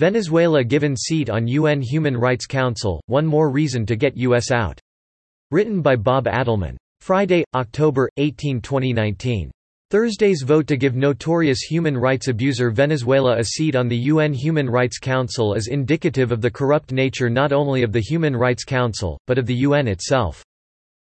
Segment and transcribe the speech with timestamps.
[0.00, 4.80] Venezuela given seat on UN Human Rights Council, one more reason to get US out.
[5.50, 6.78] Written by Bob Adelmann.
[7.02, 9.50] Friday, October, 18, 2019.
[9.90, 14.70] Thursday's vote to give notorious human rights abuser Venezuela a seat on the UN Human
[14.70, 19.20] Rights Council is indicative of the corrupt nature not only of the Human Rights Council,
[19.26, 20.42] but of the UN itself.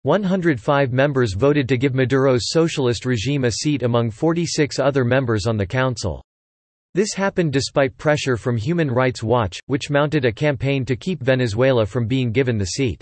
[0.01, 5.57] 105 members voted to give Maduro's socialist regime a seat among 46 other members on
[5.57, 6.23] the council.
[6.99, 11.85] This happened despite pressure from Human Rights Watch, which mounted a campaign to keep Venezuela
[11.85, 13.01] from being given the seat.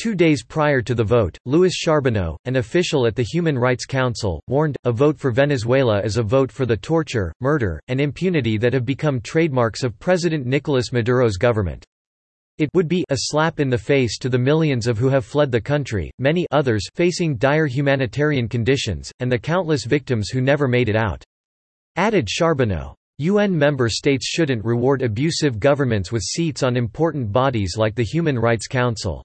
[0.00, 4.40] Two days prior to the vote, Luis Charbonneau, an official at the Human Rights Council,
[4.46, 8.72] warned, a vote for Venezuela is a vote for the torture, murder, and impunity that
[8.72, 11.84] have become trademarks of President Nicolas Maduro's government.
[12.58, 15.50] It would be a slap in the face to the millions of who have fled
[15.50, 20.88] the country, many others facing dire humanitarian conditions, and the countless victims who never made
[20.88, 21.24] it out.
[21.96, 22.94] Added Charbonneau.
[23.20, 28.38] UN member states shouldn't reward abusive governments with seats on important bodies like the Human
[28.38, 29.24] Rights Council.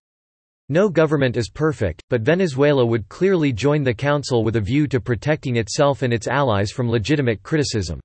[0.68, 5.00] No government is perfect, but Venezuela would clearly join the Council with a view to
[5.00, 8.00] protecting itself and its allies from legitimate criticism.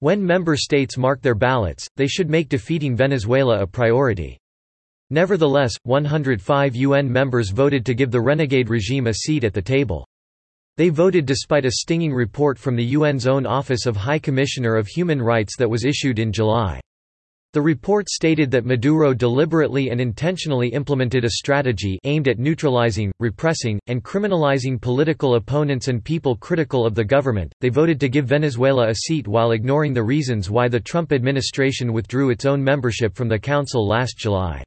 [0.00, 4.36] When member states mark their ballots, they should make defeating Venezuela a priority.
[5.10, 10.04] Nevertheless, 105 UN members voted to give the renegade regime a seat at the table.
[10.76, 14.86] They voted despite a stinging report from the UN's own Office of High Commissioner of
[14.86, 16.80] Human Rights that was issued in July.
[17.52, 23.78] The report stated that Maduro deliberately and intentionally implemented a strategy aimed at neutralizing, repressing,
[23.88, 27.52] and criminalizing political opponents and people critical of the government.
[27.60, 31.92] They voted to give Venezuela a seat while ignoring the reasons why the Trump administration
[31.92, 34.64] withdrew its own membership from the council last July.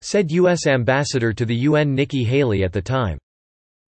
[0.00, 0.66] Said U.S.
[0.66, 3.18] Ambassador to the UN Nikki Haley at the time.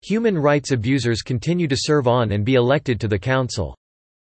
[0.01, 3.75] Human rights abusers continue to serve on and be elected to the Council.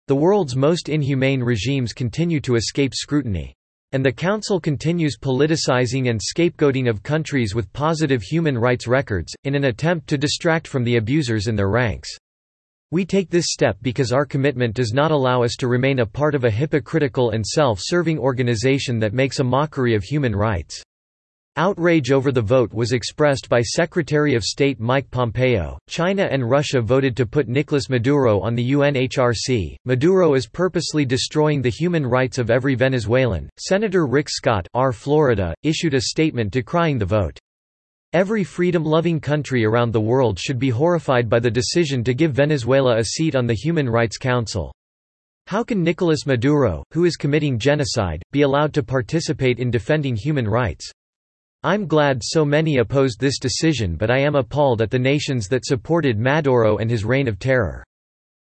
[0.07, 3.53] The world's most inhumane regimes continue to escape scrutiny.
[3.91, 9.55] And the Council continues politicizing and scapegoating of countries with positive human rights records, in
[9.55, 12.09] an attempt to distract from the abusers in their ranks.
[12.91, 16.35] We take this step because our commitment does not allow us to remain a part
[16.35, 20.81] of a hypocritical and self-serving organization that makes a mockery of human rights.
[21.59, 25.77] Outrage over the vote was expressed by Secretary of State Mike Pompeo.
[25.89, 29.75] China and Russia voted to put Nicolas Maduro on the UNHRC.
[29.83, 33.49] Maduro is purposely destroying the human rights of every Venezuelan.
[33.59, 34.93] Senator Rick Scott, R.
[34.93, 37.37] Florida, issued a statement decrying the vote.
[38.13, 42.95] Every freedom-loving country around the world should be horrified by the decision to give Venezuela
[42.95, 44.73] a seat on the Human Rights Council.
[45.47, 50.47] How can Nicolas Maduro, who is committing genocide, be allowed to participate in defending human
[50.47, 50.89] rights?
[51.63, 55.65] I'm glad so many opposed this decision but I am appalled at the nations that
[55.65, 57.83] supported Maduro and his reign of terror.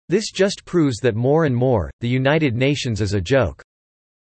[0.07, 3.61] This just proves that more and more, the United Nations is a joke.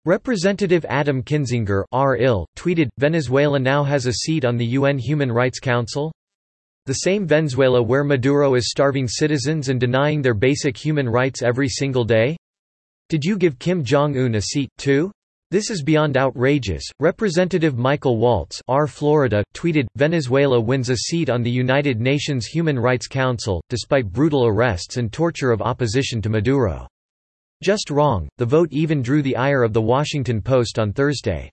[0.05, 2.17] Representative Adam Kinzinger R.
[2.17, 6.11] Ill, tweeted, Venezuela now has a seat on the UN Human Rights Council?
[6.87, 11.69] The same Venezuela where Maduro is starving citizens and denying their basic human rights every
[11.69, 12.35] single day?
[13.09, 15.11] Did you give Kim Jong-un a seat, too?
[15.51, 16.81] This is beyond outrageous.
[17.01, 18.87] Representative Michael Waltz, R.
[18.87, 24.45] Florida, tweeted, Venezuela wins a seat on the United Nations Human Rights Council, despite brutal
[24.45, 26.87] arrests and torture of opposition to Maduro.
[27.61, 28.29] Just wrong.
[28.37, 31.51] The vote even drew the ire of The Washington Post on Thursday.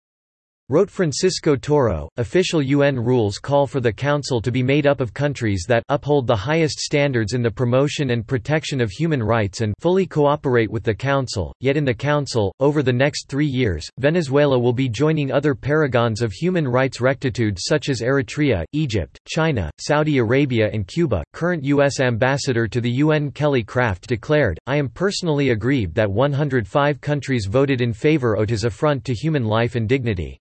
[0.71, 5.15] Wrote Francisco Toro, official UN rules call for the Council to be made up of
[5.15, 9.73] countries that uphold the highest standards in the promotion and protection of human rights and
[9.81, 14.59] fully cooperate with the Council, yet in the Council, over the next three years, Venezuela
[14.59, 20.19] will be joining other paragons of human rights rectitude such as Eritrea, Egypt, China, Saudi
[20.19, 21.25] Arabia and Cuba.
[21.33, 21.99] Current U.S.
[21.99, 27.81] Ambassador to the UN Kelly Craft declared, I am personally aggrieved that 105 countries voted
[27.81, 30.39] in favor of his affront to human life and dignity.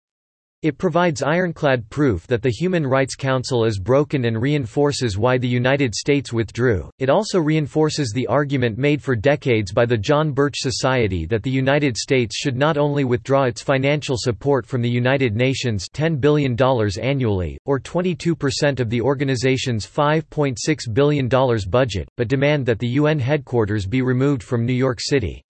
[0.63, 5.49] It provides ironclad proof that the Human Rights Council is broken and reinforces why the
[5.49, 6.91] United States withdrew.
[6.99, 11.51] It also reinforces the argument made for decades by the John Birch Society that the
[11.51, 16.55] United States should not only withdraw its financial support from the United Nations $10 billion
[17.01, 21.27] annually, or 22% of the organization's $5.6 billion
[21.71, 25.43] budget, but demand that the UN headquarters be removed from New York City.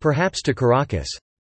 [0.00, 1.16] Perhaps to Caracas.